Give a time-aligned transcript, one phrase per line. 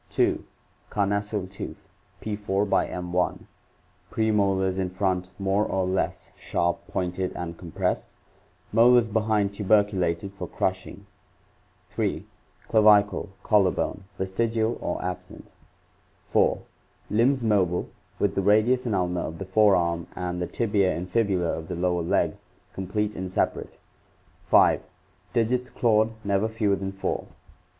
[0.09, 0.43] 2.
[0.89, 3.39] Carnassial tooth =~, premolars
[4.79, 8.07] in front more or less sharp pointed and compressed;
[8.73, 11.05] molars behind tuberculated for crushing.
[11.91, 12.25] 3.
[12.67, 15.51] Clavicle (collar bone) vestigial or absent.
[16.25, 16.63] 4.
[17.11, 17.87] Limbs mobile,
[18.17, 21.67] with the radius and ulna of the fore arm and the tibia and fibula of
[21.67, 22.35] the lower leg
[22.73, 23.77] complete and separate,
[24.47, 24.81] 5.
[25.33, 27.27] Digits clawed, never fewer than four.